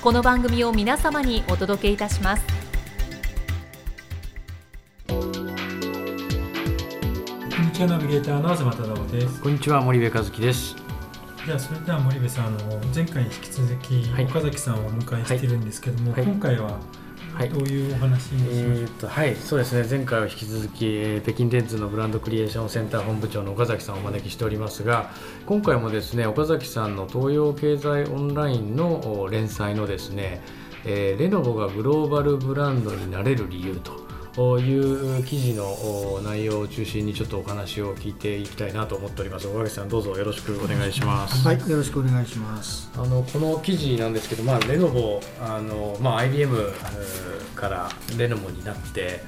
[0.00, 2.44] この番組を皆様にお届けいたします。
[5.08, 5.20] こん
[7.66, 9.42] にちはナビゲーターの東忠夫です。
[9.42, 10.76] こんにちは森部和樹です。
[11.44, 12.58] ではそれでは森部さんあの
[12.94, 14.24] 前回に引き続き、はい。
[14.26, 16.22] 岡崎さんをお迎えしてるんですけども、はい。
[16.22, 17.07] 今回ははい
[17.38, 17.50] はい。
[17.50, 17.88] どうい。
[17.88, 19.36] うお話にしましょうえーとはい。
[19.36, 19.86] そうですね。
[19.88, 25.10] 前回は引き続き、えー北京電通のブランドクリエーションセンター本部長の岡崎さんをお招きしておりますが
[25.46, 30.40] 今回もですね岡崎さんの東洋経済オンラインの連載のですね、
[30.84, 34.07] えーレノボがグローバルブランドになれる理由と
[34.60, 41.44] いう記事のお内容を中心にちょっとお話を聞いていきたいなと思っております岡崎さんどうぞよろしくお願いします。
[41.44, 42.88] はい、よろしくお願いします。
[42.94, 46.72] あのこの記事なんですけど、まあ、レノボあの、まあ、IBM
[47.56, 49.22] からレノボになって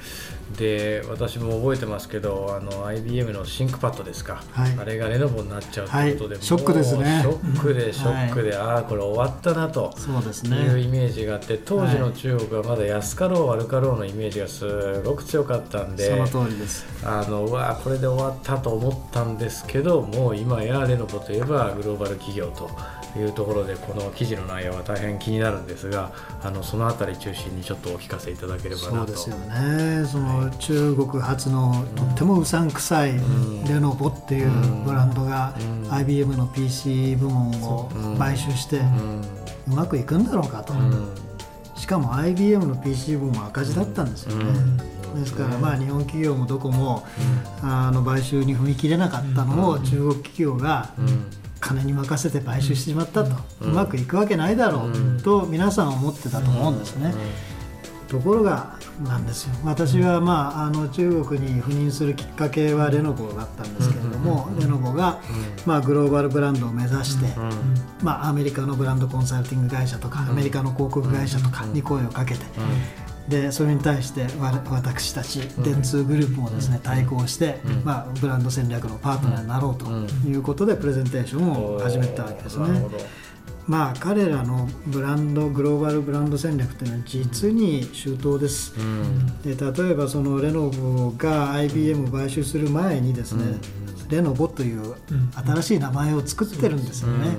[0.57, 9.93] で私も覚えてますけどあの IBM のシンクパッドですか、はいあれがレノボになっちゃうということで、はいショックですねショックでショックで、ああこれ終わったなと。
[9.97, 10.91] そうですいうイね。
[10.91, 16.85] メージがあって当時の中国はまだ安かろう悪かろうのイメージがすごく強かったんでその通りです。
[17.05, 22.69] あのうわこれで終わったと思ったんですけどもう今やレノボといえばグローバル企業と
[23.19, 26.11] いうところでこの記事の内容は大変気になるんですが
[26.43, 30.05] あのそのあたり中心にちょっとお聞かせいただければなとそうですよね。
[30.05, 33.13] その中国発のとってもうさんくさい
[33.67, 34.51] レノボっていう
[34.85, 35.55] ブランドが
[35.89, 38.81] IBM の PC 部門を買収して
[39.67, 40.73] うまくいくんだろうかと。
[40.73, 41.09] うん。
[41.75, 44.53] しかも IBM の PC 部門は赤字だったんですよね。
[45.15, 47.05] ですからまあ日本企業もどこも
[47.61, 51.25] あの買収に踏み切れなかったのを中国企業がうん。
[51.61, 57.13] 金に任せて買収してしまったと、うまくいくわけないだろうと皆さん思ってたと思うんですね。
[58.11, 59.55] ところがなんですよ。
[59.63, 65.21] 私は、まあ、あの中国に赴任するきっかけはレノボだったんですけれども、レノボが、
[65.65, 67.27] まあ、グローバルブランドを目指して、
[68.03, 72.41] まあ、アメリカのブランドコンサルティング会社とか、アメリカの広告会社とかに声をかけて、
[73.29, 79.85] でそれに対してわ私たち電通グループもですね対抗して、まあ、ブランド戦略のパートナーになろうと
[80.27, 82.65] いうことでプレゼンテーションを始めたわけですね。
[83.67, 88.73] まあ彼らのブランドグローバルブランド戦略というのは実に周到です。
[88.77, 89.41] うん。
[89.41, 93.57] で例えばそのレノボが IBM を買収する前にですね、
[94.09, 94.95] レノボという
[95.45, 97.37] 新しい名前を作ってるんですよね。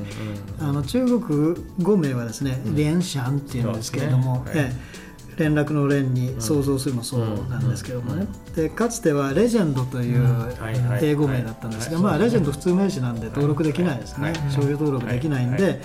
[0.60, 5.03] あの中国語名はですね、レンシャンっていうんですけれども、ね。
[5.39, 10.27] 連絡の連に想像するもそうなんですけどもね、でかつてはレジェンドという
[11.00, 12.03] 英語名だったんですが、はい。
[12.03, 14.34] まあ、レジェンド普通名詞なんで登録できないですね、はい。
[14.50, 15.81] 商標登録できないんで、はい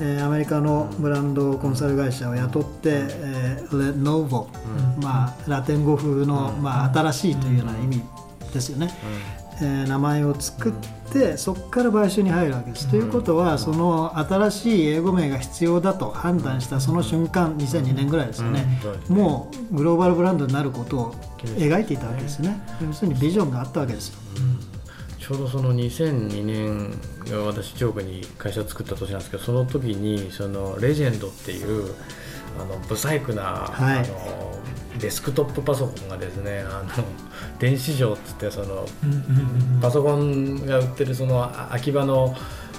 [0.00, 4.48] えーアメリカのブランドコンサル会社を雇って、えーレノーボ、
[5.02, 8.02] まあ、ラテン語風の、まあ、新しいというような意味
[8.52, 8.90] ですよね、
[9.60, 10.72] えー名前を作っ
[11.12, 12.88] てそこから買収に入るわけです。
[12.90, 18.66] ということはその新しい英語名が必要だと判断したその瞬間2002年ぐらいですよね。
[19.08, 21.14] もうグローバルブランドになることを
[21.56, 24.14] 描いていたわけですよね要するにビジョンがあったわけですよ。
[25.26, 26.90] ちょうどその2002年
[27.28, 31.94] が私中国に会社を作った年なんですけどその時にそのレジェンドっていう
[32.60, 33.98] あのブサイクな、はい。
[33.98, 34.56] あの
[35.00, 37.04] デスクトップパソコンがですねあの
[37.58, 38.86] 電子錠っつってその
[39.82, 42.34] パソコンが売ってるそのあ秋葉の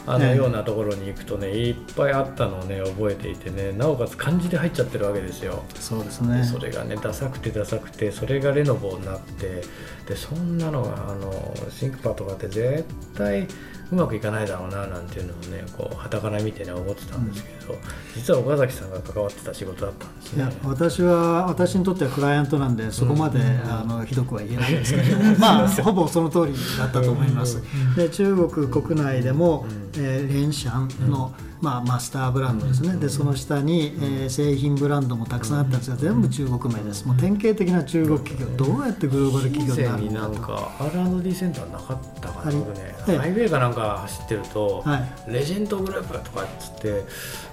[0.08, 5.64] あのええようなところに行くとねいっぱいあったのをね覚えていてねなおかつ漢字で入っちゃってるわけですよ。
[5.76, 9.64] そうですでねそれがねダサくてダサくてそれがレノボになって
[10.08, 13.48] でそんなのがあのシンクパとかって絶対
[13.92, 17.76] うまくいかないだろうななんていうのをねこう傍から見てね思ってたんですけど、
[18.16, 20.44] 実は岡崎さんが関わってた仕事だったんですね。
[20.44, 20.54] いや。
[20.64, 27.62] 私は私にとってはクライアントなんでそこまで、あのひどくは言えないんですけど まあほぼその通りだったと思います。
[27.96, 29.66] で中国国内でも、
[29.98, 32.96] えーレンシャンの、まあ、マスターブランドですね。
[32.98, 37.06] でその下に、えー、製品ブランドもたくさんあったんですが全部中国名です。
[37.06, 38.48] もう典型的な中国企業。
[38.58, 47.04] どうやってグローバル企業になるになんか R&D センターなかったかな僕ね、ハイウェイかなんか走ってると、はい、レジェンドグループとかっつって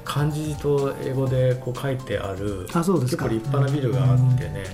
[0.05, 4.65] 漢字と英語でこう書いてあるあそうです結構立派なビルがあってね、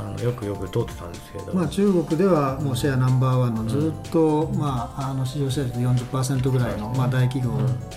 [0.00, 7.52] あのよくよく通ってたんですけど、まあ、中国ではもうシェアナンバーワンのずっと、うん、まあ、あの市場シェア率40%ぐらいの、まあ、大企業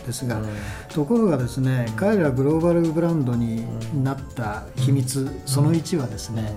[0.05, 0.47] ですが、うん、
[0.89, 3.65] ところがですね彼らグローバルブランドに
[4.03, 6.53] なった秘密、その1はですね、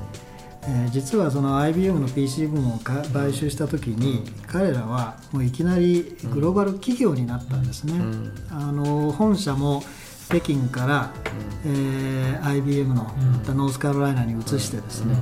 [0.63, 7.95] えー、実はその IBM の PC 部門を買収した時に、彼らはもういきなりグローバル企業になったんですね。
[8.51, 9.83] あの本社も
[10.29, 11.13] 北京から、
[11.65, 13.05] うん、えー、IBM の
[13.47, 15.17] ノースカロライナに移してですね、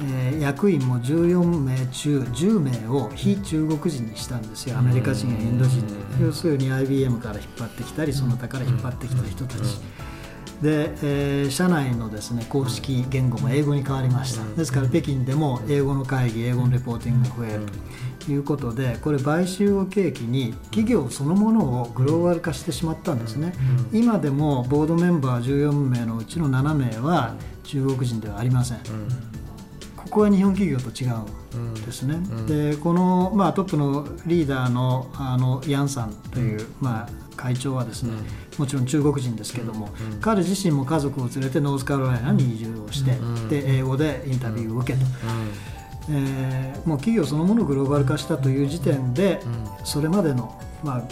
[0.00, 4.78] うん、えー、役員も14名中10名を非中国人にしたんですよ。
[4.78, 9.80] アメリカ人やインド人で、要するに IBM から引っ張ってきたりその他から引っ張ってきた人たち。
[10.62, 14.44] で、えー、社内のですね公式言語も英語に変わりました。
[14.56, 17.72] ですから北京でも英語の会議英語のレポーティングが増えると
[18.32, 23.52] いうことでこれ買収を契機に企業そのものをグローバル化してしまったんですね。
[23.92, 27.34] 今でもボードメンバー14名のうちの7名は
[27.64, 28.78] 中国人ではありません。
[29.96, 38.12] ここは日本企業と違うんですね、でこの、まあ、トップのリーダーのあのヤンさんという、まあ、会長はですね、
[38.58, 39.90] もちろん中国人ですけども、
[40.20, 43.18] 彼自身も家族を連れてノースカロライナに移住をして、
[43.50, 45.06] で英語でインタビューを受けと。
[46.10, 49.40] えー、もう企業そのものをグローバル化したという時点で、
[49.84, 51.02] それまでの、まあ、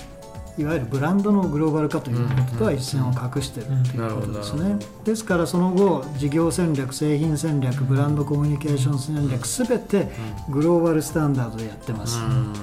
[0.59, 4.79] いわゆるブランドのグローバル化ということとは一線を画しているということですね。
[5.05, 10.09] ですからその後事業戦略製品戦略ブランドコミュニケーション戦略すべて
[10.49, 12.19] グローバルスタンダードでやってます。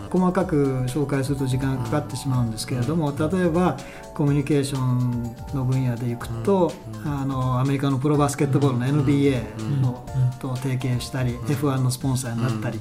[0.10, 3.78] 細かく紹介すると時間がかかってしまうんですけれども例えば
[4.14, 6.72] コミュニケーションの分野でいくと、
[7.04, 10.06] あのアメリカのプロバスケットボールの NBA の、
[10.40, 12.80] と提携したり、F1 のスポンサーになったり、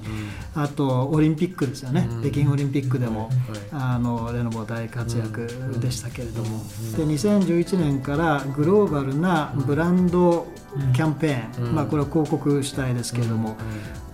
[0.54, 3.30] あとオリンピックですよね、北京オリンピックでも、
[3.72, 5.48] あのレノボ大活躍
[5.80, 6.58] でしたけれども、
[6.96, 10.46] で2011年からグローバルなブランド
[10.94, 13.56] キャンペーン、まあ、これは広告主体ですけれども、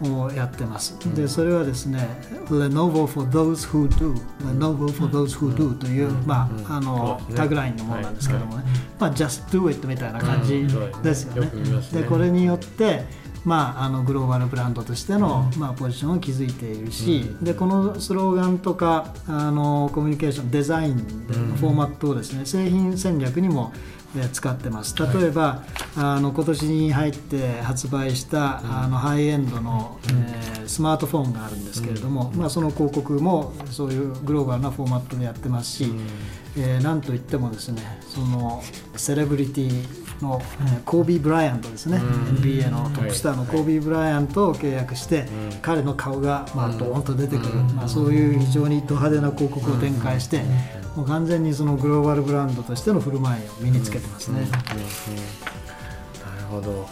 [0.03, 0.97] をやってます。
[1.15, 2.09] でそれはですね
[2.47, 8.65] 「Lenovo for those who do」「Lenovo for those who do」という、まあ、あのタグラインのものなんですけどもね、
[8.99, 10.67] まあ、just do it みたいな感じ
[11.03, 11.51] ですよね。
[11.93, 23.73] でこれによってまあ、あのグローバルブランドとしての、まあ、ポジションを築いているし、でこのスローガンとかあのコミュニケーションデザインのフォーマットをですね、製品戦略にも
[24.33, 24.97] 使ってます。
[24.97, 25.61] 例えば、はい、
[25.97, 36.07] あの今年に入って発売した、うん、あのハイエンドの、えー、スマートフォンがあるんですけれども、うん、まあ、その広告もそういうグローバルなフォーマットでやってますし、うん、
[36.57, 38.63] えー、なんといってもですねその
[38.97, 45.27] セレブリティの、えー、コービー・ブライアントですね、NBA のトップスターのコービー・ブライアントを契約して、
[45.63, 50.43] 彼の顔が、まあ、ドーンと出てくる、まあ、そういう非常にド派手な広告を展開して、
[50.97, 54.41] もう完全にそのグローバルブランドとしての振る舞いを身につけてますね。
[54.41, 54.63] なる
[56.51, 56.89] ほど。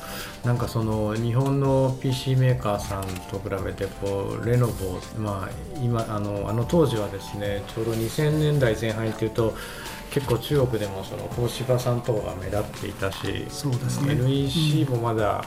[0.46, 9.54] なんかその日本の PC メーカーさんと比べてこうレノボ、まあ、今あのあの当時はですねちょうど2000年代前半っていうと
[10.16, 15.44] 結構中国でもその東芝さんとかが目立っていたしそうですね、NEC もまだ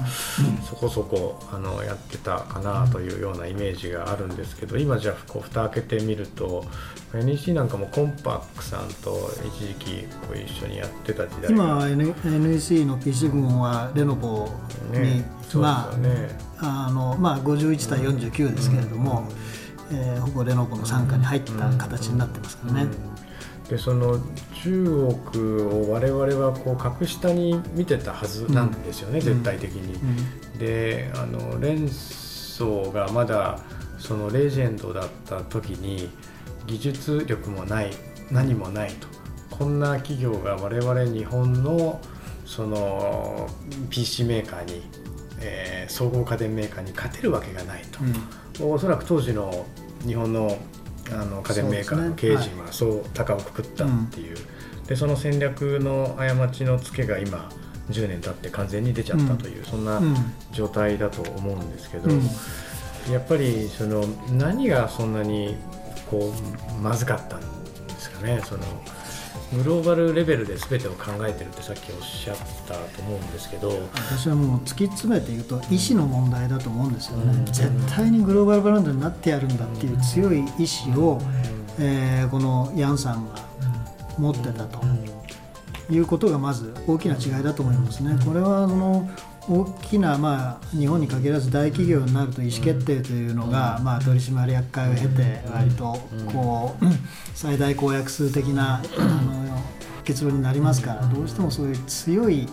[0.64, 6.66] そこそこあのやってたかなというようなイメージがあるんですけど今じゃあこう蓋開けてみると
[7.16, 14.50] NEC なんかもコンパックさんと一時期こう一緒にやってた時代今 NEC の PC 群はレノボ
[14.94, 16.30] に、ねまあ、ね、
[16.60, 19.28] あのまあ51対49ですけれども、
[19.90, 22.82] うん、えー、ほぼレノボの傘下に入った形になってますからね。
[22.84, 23.19] うん
[23.70, 24.20] でその
[24.64, 29.94] 中国を我々はこう格下に見てたはずなんですよね、うん、絶対的に。
[29.94, 33.60] うん、であの連想がまだ
[34.00, 36.10] そのレジェンドだった時に
[36.66, 37.92] 技術力もない
[38.32, 39.08] 何もないと。
[39.52, 42.00] こんな企業が我々日本の
[42.46, 43.48] その
[43.90, 44.82] PC メーカーに、
[45.42, 48.00] えー、総合家電メーカーに勝てるわけがないと、
[48.64, 49.66] うん、おそらく当時の
[50.08, 50.58] 日本の
[51.12, 54.38] あの家電メーカーの経営陣はそう高をくくったっていう、
[54.88, 57.50] でその戦略の過ちのツケが今
[57.90, 60.02] 10年経って完全に出ちゃったという、そんな
[60.52, 62.10] 状態だと思うんですけど、
[63.12, 65.58] やっぱりその何がそんなに
[66.10, 66.34] こ
[66.78, 67.48] うまずかったんで
[68.00, 68.64] すかねその
[69.54, 72.38] グローバルレベルで全てを考えてるってさっきおっしゃっ
[72.68, 81.20] たと思うんですけど私はもう突き詰めて言うと意思の問題だと思うんですよね、うん、絶対にグローバルブランドになってやるんだっていう強い意志を、
[81.80, 83.36] えー、このヤンさんが
[84.18, 84.80] 持ってたと。
[85.92, 88.16] いうことがまず大きな違いだと思いますね。
[88.24, 89.10] これはその
[89.50, 95.98] 大きな、まあ、日本に限らず大企業になると意思決定というのが、まあ、取締役会を経て割と
[96.32, 96.86] こう
[97.34, 99.60] 最大公約数的なあの
[100.04, 102.48] 結論になりますからどうしてもそういう強い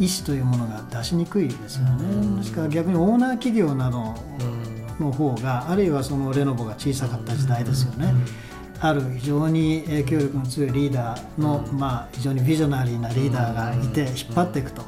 [0.00, 2.38] 意思というものが出しにくいですよね。
[2.38, 4.14] ですから逆にオーナー企業など
[4.98, 8.12] の方があるいはそのレノボが小さかった時代ですよね。
[8.80, 14.82] ある非常に影響力の強いリーダーの、まあ、非常にビジョナリーなリーダーがいて引っ張っていくと。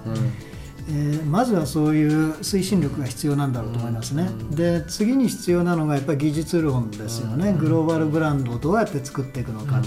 [0.89, 4.29] えー、まずはそういう推進力が必要なんだろうと思いますね。
[4.51, 7.53] で次に必要なのがやっぱり技術論ですよね。
[7.59, 9.83] グローバルブランドをどうやって作っていくのか。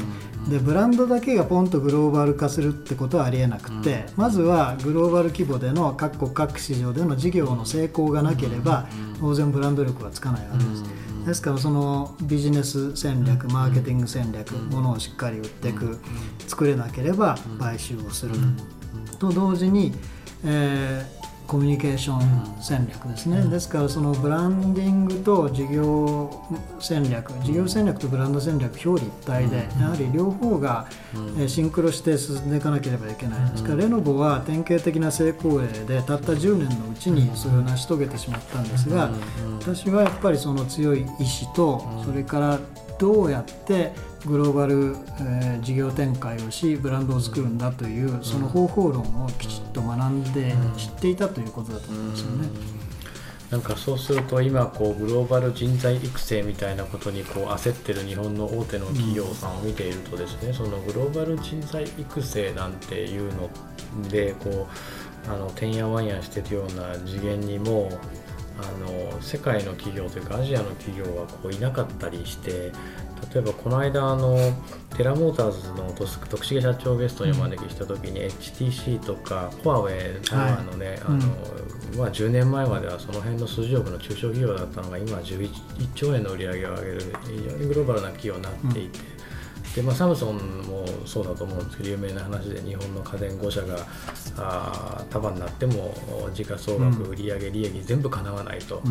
[0.49, 8.87] でブランドだけがポンとグローバル化するってことはありえなくて、まずはグローバル規模での各国各市場での事業の成功がなければ
[9.19, 10.83] 当然ブランド力はつかないわけです。
[11.25, 15.99] ですからそのビジネス戦略マーケティング戦略ものをしっかり売っていく
[16.47, 18.33] 作れなければ買収をする
[19.19, 19.93] と同時に
[20.45, 26.31] えー、コミュニケーション戦略ですね、ですからそのブランディングと事業
[26.79, 30.87] 戦略事業戦略とブランド戦略表裏一体でやはり両方が、
[31.39, 33.63] えシンクロして進んでいかなければいけないです。
[33.63, 39.09] からレノボは典型的な成功例でたった10年のうちにそれを成し遂げてしまったんですが
[39.59, 42.59] 私はやっぱりその強い意志とそれから
[42.99, 43.91] どうやって
[44.25, 52.79] グローバル、えー、事業展開をしブランドを作るんだというその方法論をきちっと学んで知っていたということだと思いますよね。
[53.49, 63.49] なんかそうすると今こうグローバル人材育成みたいなことにこう焦ってる日本の大手の企業さんを見ているとですね、そのグローバル人材育成なんていうの
[64.07, 64.67] でこ
[65.27, 67.89] うあのてんやわんやしてるような次元にも
[68.59, 72.71] あの世界の企業というかアジアの企業はこういなかったりして
[73.33, 74.37] 例えばこの間あの
[74.97, 85.49] テラモーターズの徳重社長をゲストにお招きした時に、うん、HTC とかフォアウェイ台湾のね、はい、あの、うん、まあ、10年前まではその辺の数十億の中小企業だったのが今11
[85.93, 88.99] 兆円の売り上げを上げる非常にグローバルな企業になっていて。
[88.99, 89.18] うん
[89.79, 93.77] でまあ、サムソンもそうだと思うんですけど有名な話で日本の家電5社が
[94.37, 95.95] あ束になっても
[96.33, 98.81] 時価総額、売上利益全部かなわないと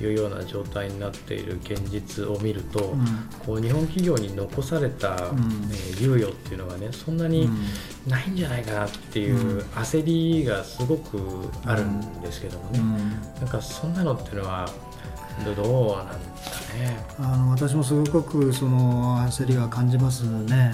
[0.00, 3.04] いうような状態になっている現実を見ると、うん、
[3.44, 7.50] こう日本企業に残された、うん、えー、猶予っていうのがねそんなに
[8.06, 11.18] ないんじゃないかなっていう焦りがすごく
[11.64, 12.98] あるんですけどもね、うん、
[13.40, 14.68] なんかそんなのっていうのは
[15.56, 16.37] どうなん
[16.74, 20.72] ねあの私もすごくその焦りは感じますね。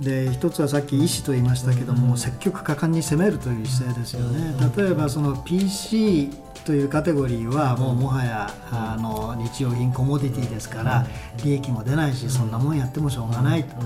[0.00, 4.54] で一つはさっき意思と言いましたけども、積極果敢に攻めるという姿勢ですよね。
[4.76, 6.28] 例えばその PC
[6.64, 11.06] というカテゴリーはもうもはやあの日用品コモディティですから
[11.44, 13.76] 利益も出ないしそんなもんやってもしょうがないと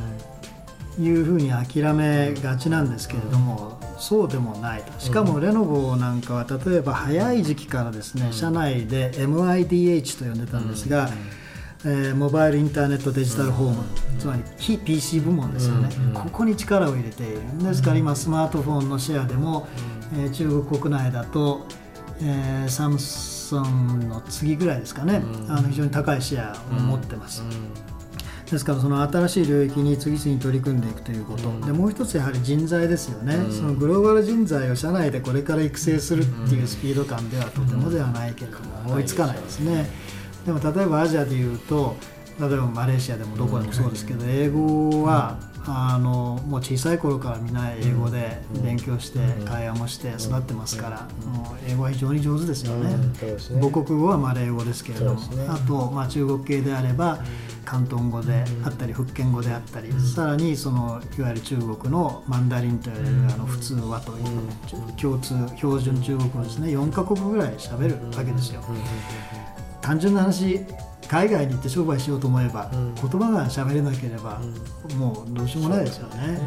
[1.00, 4.92] いうふうに諦めがちなんですけれどもそうでもないと。
[4.98, 11.08] しかもレノボなんかは例えば早い時期からですね社内で MIDH と呼んでたんですが、
[11.84, 13.84] えー、モバイルインターネットデジタルホーム、
[14.18, 17.40] つまり非 PC 部門ですよね、ここに力を入れている。
[17.62, 19.68] ですから今スマートフォンのシェアでも、
[20.14, 21.66] えー、中国国内だと、
[22.20, 27.44] えー、サムソンの次ぐらいですかね、あの非常に高いシェアを持ってます。
[28.50, 39.88] ですからその新しい領域に次々に取り組んでいくということ、うん、でもう一つやはり人材ですよね、うん、そのグローバル人材を社内でこれから育成するっていうスピード感ではとてもではないけれども追いつかないですね。
[40.44, 41.96] でも例えばアジアでいうと
[42.38, 45.38] 例えばマレーシアでもどこでもそうですけど英語は
[45.68, 52.96] あのもう小さい頃からみんな英語で勉強して会話もして育ってますから、もう英語は非常に上手ですよね,、
[53.60, 57.18] 母国語はマレー語ですけれども、あと、まあ、中国系であれば
[57.66, 66.68] 広東語であったり福建語であったり、さらにそのいわゆる中国のマンダリンといわれるあの普通話という共通標準中国語ですね。
[66.68, 68.62] 4か国ぐらいしゃべるわけですよ。
[69.82, 70.60] 単純な話
[71.08, 74.40] 海外に行って商売しようと思えば、うん、言葉が喋れなければ、
[74.90, 76.38] うん、もうどうしようもないですよね。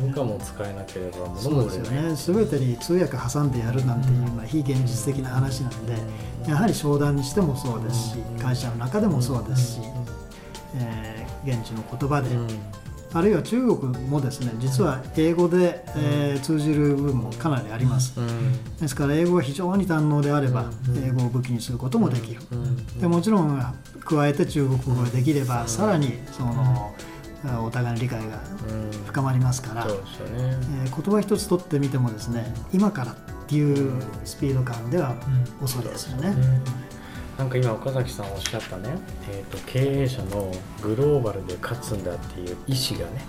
[0.00, 2.14] 文化も使えなければ物もうですよね。
[2.14, 5.96] 全てに通訳挟んでやるなんていうのは非現実的な話なんで、
[6.48, 9.80] やはり商談にしてもそうですし、会社の中でもそうですし、
[10.76, 12.28] えー、現地の言葉で。
[13.14, 18.18] あるいは中国もですね実は英語で、えー、通じる部分もかなりあります、
[18.80, 20.70] ですから英語が非常に堪能であれば、
[21.04, 22.40] 英語を武器にすることもできる、
[23.00, 26.94] でもちろん加えて中国語ができれば、さらにその、
[27.64, 28.40] お互いの理解が
[29.06, 30.02] 深まりますから、うんね。
[30.84, 33.16] えー、言葉一つ取ってみてもですね今からっ
[33.46, 35.14] ていうスピード感では
[35.62, 36.34] 遅いですよね。
[37.38, 38.96] なんか今岡崎さんおっしゃったね、
[39.30, 43.24] えーと、経営者のグローバルで勝つんだっていう意思がね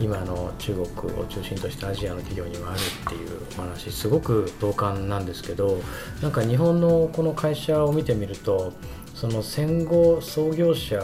[0.00, 5.78] 今の中国を中心としたアジアの企業にはあるっていうお話すごく同感なんですけど
[6.20, 8.72] なんか日本のこの会社を見てみると
[9.14, 10.98] その戦後創業者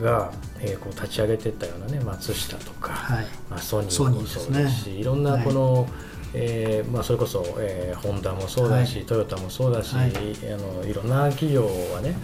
[0.00, 5.86] が、えー、こう立ち上げていったようなね松下とか、はい、まあ、ソニーもそうですし、ね、いろんなこの、はい、
[6.34, 12.14] えー、まあ、それこそ、えー、ホンダもそうだし、はい、トヨタもそうだし、はい、あのいろんな企業はね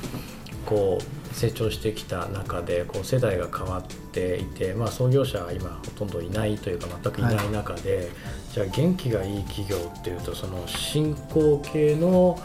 [0.64, 3.82] こう成長してきた中でこう世代が変わっ
[4.12, 8.06] ていて、まあ、創業者は今ほとんどいないというか全くいない中で、はい、
[8.52, 12.38] じゃあ元気がいい企業っていうとその新興系の、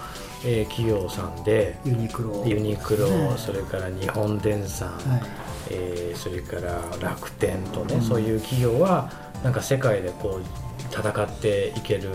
[0.46, 2.44] えー、企業さんでユニクロ。
[2.46, 5.22] ユニクロ、ね、それから日本電産、はい、
[5.70, 9.10] えー、それから楽天とね、うん、そういう企業は
[9.44, 12.10] なんか世界でこう戦っていける、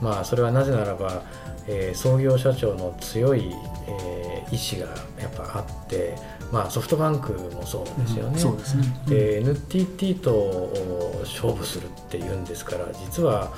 [0.00, 1.22] まあ、それはなぜならば、
[1.66, 3.54] えー、創業社長の強い、
[3.88, 4.86] えー、意志が
[5.20, 6.16] やっぱあって、
[6.52, 8.32] まあ、ソフトバンクもそうですよね。
[8.34, 10.72] うん、そうですね、で NTT と
[11.24, 13.52] 勝負するっていうんですから実は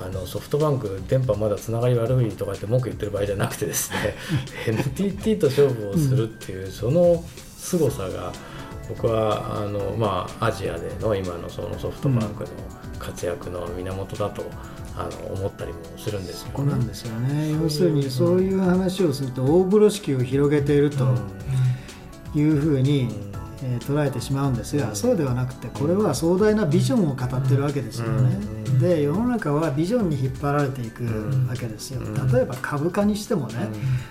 [0.00, 4.14] あのソフトバンク電波まだつながり悪いとかって文句言ってる場合じゃなくてですね
[4.66, 7.22] NTT と勝負をするっていう、その
[7.56, 8.32] 凄さが
[8.88, 12.50] 僕はあの、まあ、アジアでの今のそのソフトバンクの
[12.98, 14.44] 活躍の源だと、
[14.96, 17.52] あの思ったりもするんですよ、ね、そこなんですよね。
[17.52, 21.06] 要するにそういう話をすると大風呂敷を広げていると
[22.34, 23.08] いうふうに、
[23.62, 28.57] えー、捉えてしまうんですが、そうではなくてこれは壮大なビジョンを語ってるわけですよね。
[28.78, 31.04] で世の中はビジョンに引っ張られていく
[31.48, 32.00] わけですよ。
[32.32, 33.68] 例えば株価にしてもね、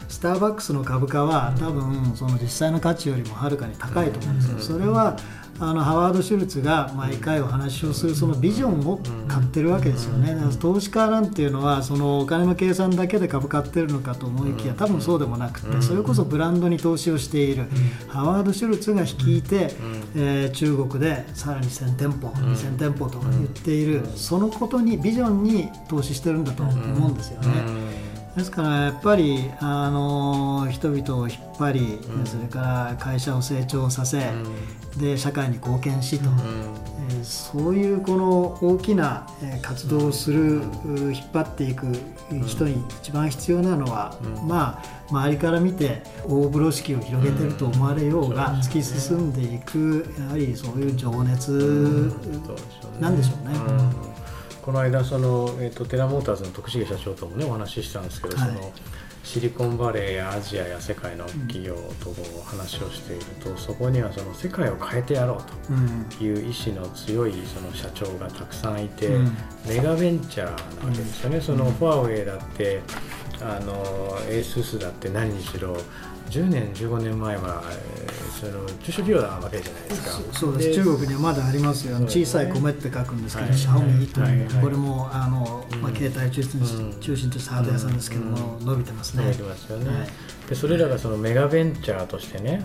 [0.07, 4.59] スターバックスの株価は多分その実際の価値よりもはるかに高いと思うんですよ。
[4.59, 5.17] それは
[5.59, 17.65] あのハワード・シュルツが毎回お話をするそのビジョンを買ってるわけですよね、投資家なんていうのはそのお金の計算だけで株買ってるのかと思いきや多分そうでもなくてそれこそブランドに投資をしている
[18.07, 19.71] ハワード・シュルツが率いて、
[20.15, 28.06] えー、中国でさらに1000店舗2000店舗と言っているそのことにビジョンに投資してるんだと思うんですよね。
[28.37, 39.25] ですからやっぱりあの人々を引っ張り、うん、それから会社を成長させ、うん、で社会に貢献しと、うん、えー、そういうこの大きな
[39.63, 41.87] 活動をする、引っ張っていく
[42.45, 52.13] 人に一番必要なのは、まあ周りから見て大風呂敷を広げてると思われようが、突き進んでいくやはりそういう情熱
[52.99, 54.16] なんでしょうね。
[54.67, 58.73] この間その、えーと、テラモーターズの徳重社長ともねお話ししたんですけど、はい、その
[59.23, 69.37] シリコンバレーやアジアや世界の企業と話をしていると、うん、そこにはその世界を変えてやろうという意志の強いその社長がたくさんいて、うん、
[69.69, 72.81] メガベンチャーなわけですよね、うん、そのファーウェイだって
[73.41, 73.71] あの
[74.27, 75.77] エーススだって何にしろ
[76.29, 80.33] 10年15年前は、えー、その中小企業なわけじゃないですか？
[80.33, 80.83] そうです。
[80.83, 84.07] 中国にはまだありますよ、ね、小さい米って書くんですけど、シャオミ。
[84.07, 89.23] という、これもあの、まあ、携帯中心,、中心としたハード屋さんですけども、伸びてますね。
[89.23, 90.07] 伸びてますよね、
[90.49, 92.61] でそれらがそのメガベンチャーとしてね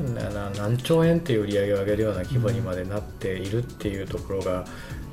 [0.57, 4.64] 何兆円っていう売り上げを上げるような規模にまでなっているっていうところが、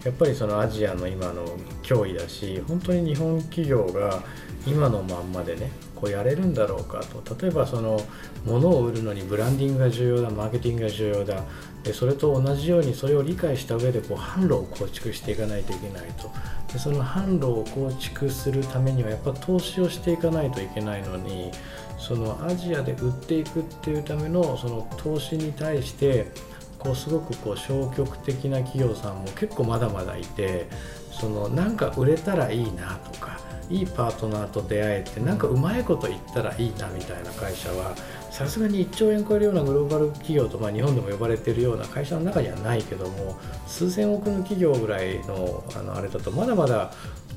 [0.04, 1.46] やっぱりそのアジアの今の
[1.84, 4.24] 脅威だし本当に日本企業が
[4.66, 7.36] 今のまんまでねこうやれるんだろうかと。
[7.36, 8.02] 例えばその
[8.46, 11.44] 物を売るのにブランディングが重要だマーケティングが重要だ。
[11.84, 16.32] でそれと同じようにそれを理解した上でこう販路を構築していかないといけないと。
[16.72, 21.52] でその販路を構築するためにはやっぱ投資をしていかないといけないのに
[21.98, 26.32] そのアジアで売っていくっていうためのその投資に対して
[26.78, 30.68] こうすごくこう消極的な企業さんも結構まだまだいて
[31.12, 37.96] そのなんか売れたらいいなとかいいパートナーと出会えてなんかうまいこと言ったらいいなみたいな会社は
[38.32, 46.92] さすがに1兆円超えるようなグローバル企業と、まあ、日本でも呼ばれてるような会社の中にはないけども数千億の企業ぐらいのあのあれだとまだまだ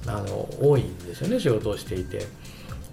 [0.06, 2.26] あの多いんですよね仕事をしていて。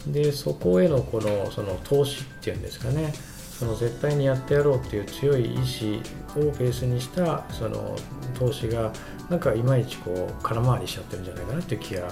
[0.08, 3.14] でそこへのこのその投資っていうんですかね。
[3.60, 6.02] その絶対にやってやろうっていう強い意志
[6.38, 7.94] をベースにしたその
[8.34, 8.94] 投資が
[9.30, 12.08] なんかいまいちこう空回りしちゃってるんじゃないかなっていう気が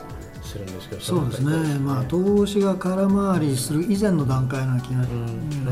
[0.47, 5.05] するんですけどそうですね、まあ、投資が空回りする以前の段階の気が,、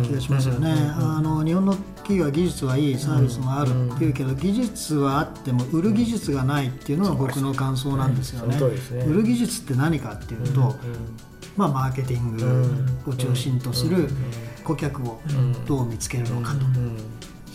[0.03, 8.57] 気がしますよね、あの日本の企業は技術はいいサービスもあるっていうけど、技術はあっても売る技術がないっていうのが僕の感想なんですよね。
[9.07, 10.75] 売る技術って何かっていうと、
[11.57, 14.09] まあ、マーケティングを中心とする
[14.63, 15.21] 顧客を
[15.65, 16.65] どう見つけるのかと。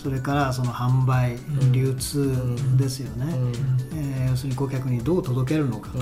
[0.03, 1.37] それからその販売、
[1.73, 2.35] 流通
[2.79, 3.35] ですよね、
[3.95, 5.99] えー、要するに顧客にどう届けるのかと、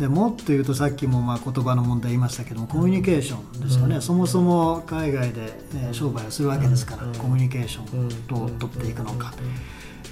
[0.00, 9.32] でもっと言うとさっきもまあ言葉の問題言いましたけどもコミュニケーションですよね、そもそも海外で、えー、商売をするわけですから、コミュニケーションどう取っていくのか。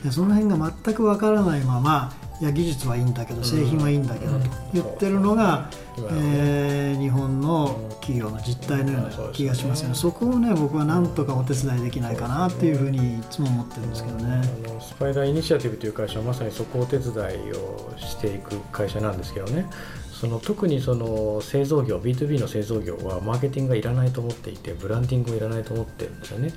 [0.05, 5.71] でその辺が全くわからないままいや技術はいいんだけど製品はいいんだけどと言ってるのが、
[6.11, 9.95] えー、日本の企業の実態のような気がしますよね。
[9.95, 14.43] そこをね僕はなんとかお手伝いできないかなっていうふうにいつも思ってるんですけどね。
[14.81, 19.67] スパイダーイニシアティブという会社はまさにそこをお手伝いをしていく会社なんですけどね。
[20.13, 26.53] その特にその製造業 B2B の製造業はマーケティングがいらないと思っていてブランディングがいらないと思ってるんですよね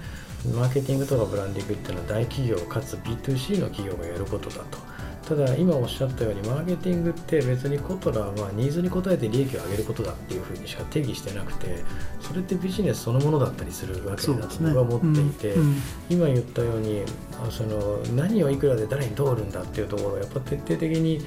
[0.48, 4.90] マーケティングとかブランディングっていうのは大企業かつ B2C の企業がやることだと。
[5.30, 11.84] ただ今おっしゃったようにマーケティングって別にコトラはニーズに応えて利益を上げることだっていうふうにしか定義してなくて
[12.20, 15.82] それってビジネスそのものだったりするわけだと僕は思っていて、うんうん。
[16.10, 17.04] 今言ったように
[17.48, 21.22] あその何をいくらで誰にどう売るんだっていうところをやっぱ徹底的にえー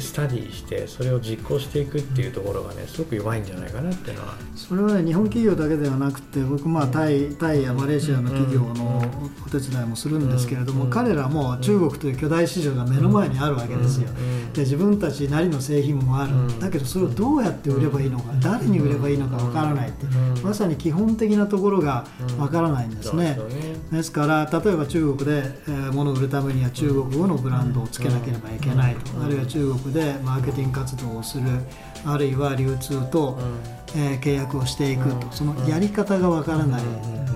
[0.00, 4.34] スタディしてそれを実行していくっていうところがねすごく弱いんじゃないかなっていうのは。
[4.54, 9.02] それはね日本企業だけではなくて僕まあタイタイやマレーシアの企業の
[9.46, 16.60] お手伝いもするんですけれども、うん彼らも中国という巨大市場が目の前にあるわけですよ、うんで自分たちなりの製品もある、うん。
[16.60, 22.04] だけどそれをどうやって売ればいいのか、誰に売ればいいのかわからないって、うんまさに基本的なところが
[22.38, 23.38] わからないんですね。
[23.90, 31.44] ですから例えば中国で、えー物を売るためには中国語のブランドをつけなければいけないと、あるいは中国でマーケティング活動をする
[32.04, 33.38] あるいは流通と、
[33.94, 36.82] えー契約をしていくと、そのやり方がわからない、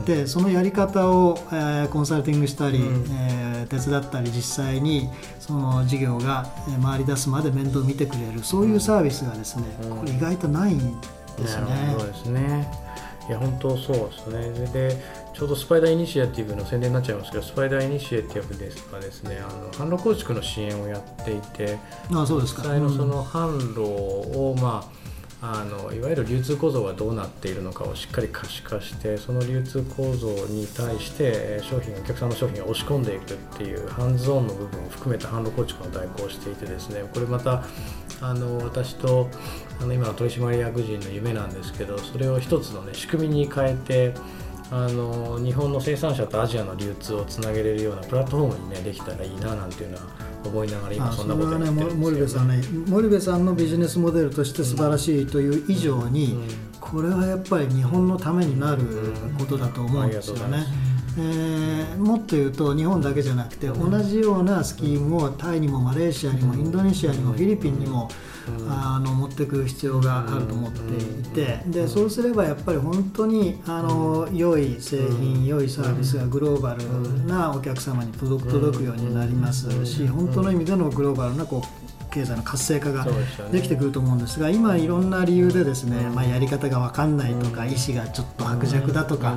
[0.06, 5.08] でそのやり方を、えーコンサルティングしたり、えー手伝ったり実際に
[5.40, 8.42] その事業がえー回り出すまで面倒を見てくれる。
[8.42, 11.00] そういうサービスがですね、これ意外とないん
[11.36, 11.92] ですなねる。
[11.92, 12.68] ほどですね。
[13.28, 14.68] いや本当そうですね。
[14.70, 15.02] それで
[15.36, 18.90] ちょうどスパイダーイニシアティブの宣伝になっちゃいますけど、スパイダーイニシアティブです。
[18.90, 21.76] がですね、あの販路構築の支援をやっていて、
[22.10, 22.62] あそうですか。
[22.62, 23.10] 実際のそうん。
[23.10, 25.06] の販路をまあ
[25.42, 37.64] あのいわゆる流通構造がどうなっているのかをしっかり可視化してその流通構造に対してえー商品お客さんの商品を押し込んでいくっていうハンズオンの部分を含めた販路構築の代行をしていてですねこれまた
[38.22, 39.28] あの私と
[39.78, 44.14] あの今の取締役人の夢なんですけどそれを一つの、ね、仕組みに変えて
[44.70, 50.02] あの日本の生産者とアジアの流通をつなげれるようなプラットフォームに、ね、できたらいいななんていうのは
[50.44, 51.96] 思いながら今あそんなことやってるんです。
[51.96, 56.38] 森部さんね森部さんのビジネスモデルとして素晴らしいという以上に、
[56.80, 58.82] これはやっぱり日本のためになる
[59.38, 60.64] ことだと思うんですよね。
[61.18, 68.10] えーもっと言うと日本だけじゃなくて同じようなスキームをタイにもマレーシアにもインドネシアにもフィリピンにも
[68.68, 83.06] あの持っていく必要があると思っていてでそうすればやっぱり本当にあの良い製品良いサービスがグローバルなお客様に届く届くようになりますし本当の意味でのグローバルなこう経済の活性化が
[83.52, 89.34] できてくると思うんですが今いろんな理由でですね、まあ、やり方が分かんないとか意思がちょっと薄弱だとか、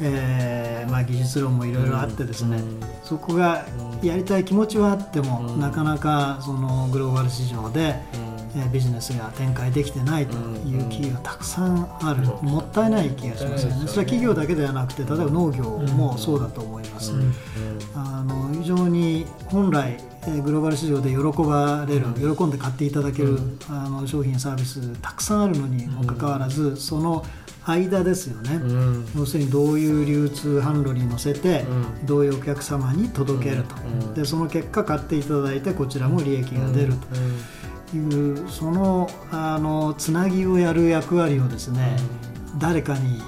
[0.00, 2.60] えーまあ、技術論もいろいろあってですね、
[3.02, 3.66] そこが
[4.02, 8.31] やりたい気持ちはあっても、なかなかそのグローバル市場で、えー
[8.72, 10.36] ビジネスが展開できてないと
[10.66, 13.86] いう企業たくさんある、もったいない気がしますよね。
[13.86, 17.12] それは企業だけではなくて例えば農業もそうだと思います。
[17.94, 23.38] あの非常に本来えーグローバル市場で喜ばれる、喜んで買っていただける、
[23.68, 27.24] あの商品サービスたくさんあるのにもかかわらず、その
[27.64, 29.06] 間ですよね、うん。
[29.16, 31.64] 要するにどういう流通販路に乗せて、
[32.04, 37.06] どういうお客様に届けると、でその結果買っていただいてこちらも利益が出ると
[37.96, 41.96] いう、そのあのつなぎをやる役割をですね、
[42.58, 43.20] 誰かに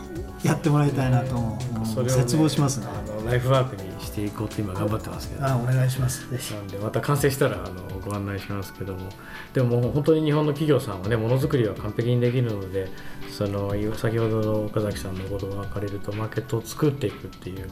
[0.43, 1.65] やってもらいたいなと思う、ね
[2.09, 2.87] 絶望しますね。
[2.89, 5.47] あのライフワークにしていこうと今頑張ってますけど。
[5.47, 6.27] あお願いします。
[6.55, 9.09] なんでまた完成したらあのご案内しますけども。
[9.53, 12.89] でももう本当に日本の企業さんはねものづくりは完璧にできるので
[13.31, 17.71] その先ほどの岡崎さんの言葉が借りるとマーケットを作っていくっていう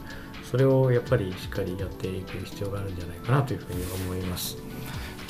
[0.49, 4.57] それをやっぱりしっかりやっていく必要があるんじゃないかなというふうに思います。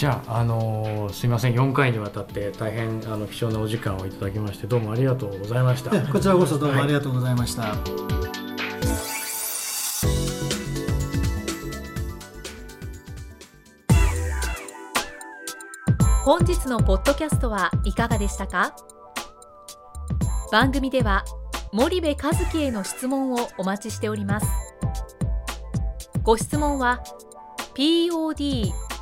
[0.03, 5.95] じゃあ、あのすいません4回にわたって大変あの貴重なお時間をいただきましてどうもありがとうございました。
[5.95, 7.73] えこちらこそどうもありがとうございました。
[16.25, 18.75] 本日のポッドキャストはいかがでしたか？
[20.51, 21.23] 番組では
[21.71, 24.47] 森部和樹への質問をお待ちしております
[26.23, 27.01] ご質問は
[27.73, 28.92] podcast